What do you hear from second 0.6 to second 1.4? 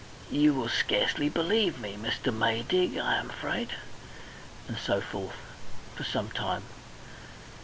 scarcely